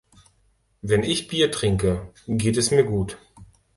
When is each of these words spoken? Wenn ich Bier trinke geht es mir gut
Wenn 0.81 1.03
ich 1.03 1.27
Bier 1.27 1.51
trinke 1.51 2.11
geht 2.25 2.57
es 2.57 2.71
mir 2.71 2.83
gut 2.83 3.19